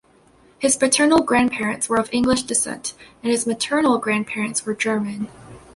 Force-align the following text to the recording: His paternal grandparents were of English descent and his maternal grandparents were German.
His 0.57 0.75
paternal 0.75 1.21
grandparents 1.21 1.87
were 1.87 1.97
of 1.97 2.09
English 2.11 2.41
descent 2.41 2.95
and 3.21 3.31
his 3.31 3.45
maternal 3.45 3.99
grandparents 3.99 4.65
were 4.65 4.73
German. 4.73 5.27